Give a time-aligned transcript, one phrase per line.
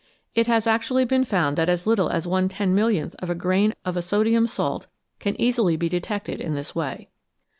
[0.33, 3.75] It has actually been found that as little as one ten millionth of a grain
[3.85, 4.87] of a sodium salt
[5.19, 7.09] can easily be detected in this way.